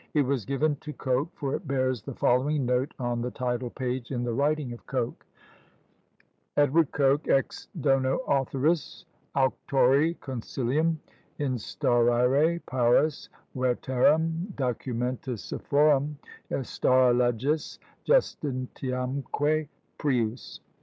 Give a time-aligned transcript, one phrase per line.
[0.15, 4.09] It was given to Coke, for it bears the following note on the title page,
[4.09, 5.27] in the writing of Coke:
[6.57, 6.85] Edw.
[6.85, 10.95] Coke, Ex dono authoris, Auctori consilium
[11.39, 16.15] Instaurare paras veterum documenta sophorum
[16.49, 17.77] Instaura leges,
[18.07, 19.67] justitiamque
[19.99, 20.61] prius.